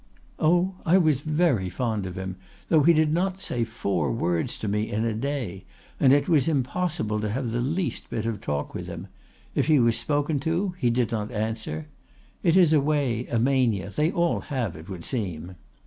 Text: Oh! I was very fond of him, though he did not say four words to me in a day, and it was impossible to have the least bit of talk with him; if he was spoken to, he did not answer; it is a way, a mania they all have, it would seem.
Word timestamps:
Oh! 0.39 0.77
I 0.83 0.97
was 0.97 1.21
very 1.21 1.69
fond 1.69 2.07
of 2.07 2.15
him, 2.17 2.37
though 2.69 2.81
he 2.81 2.91
did 2.91 3.13
not 3.13 3.39
say 3.39 3.63
four 3.63 4.11
words 4.11 4.57
to 4.57 4.67
me 4.67 4.89
in 4.91 5.05
a 5.05 5.13
day, 5.13 5.63
and 5.99 6.11
it 6.11 6.27
was 6.27 6.47
impossible 6.47 7.19
to 7.19 7.29
have 7.29 7.51
the 7.51 7.61
least 7.61 8.09
bit 8.09 8.25
of 8.25 8.41
talk 8.41 8.73
with 8.73 8.87
him; 8.87 9.09
if 9.53 9.67
he 9.67 9.77
was 9.77 9.95
spoken 9.95 10.39
to, 10.39 10.73
he 10.79 10.89
did 10.89 11.11
not 11.11 11.29
answer; 11.31 11.85
it 12.41 12.57
is 12.57 12.73
a 12.73 12.81
way, 12.81 13.27
a 13.27 13.37
mania 13.37 13.91
they 13.91 14.11
all 14.11 14.39
have, 14.39 14.75
it 14.75 14.89
would 14.89 15.05
seem. 15.05 15.55